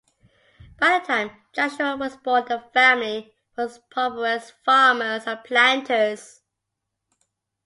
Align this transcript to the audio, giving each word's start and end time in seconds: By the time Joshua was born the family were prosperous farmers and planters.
By 0.79 0.97
the 0.97 1.05
time 1.05 1.29
Joshua 1.53 1.95
was 1.95 2.17
born 2.17 2.45
the 2.47 2.59
family 2.73 3.35
were 3.55 3.69
prosperous 3.91 4.49
farmers 4.65 5.27
and 5.27 5.43
planters. 5.43 6.41